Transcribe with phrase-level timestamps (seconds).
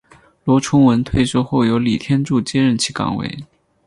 [0.45, 3.37] 罗崇文退休后由李天柱接任其岗位。